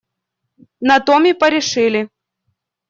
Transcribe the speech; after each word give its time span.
На 0.87 0.97
том 1.07 1.25
и 1.31 1.33
порешили. 1.33 2.09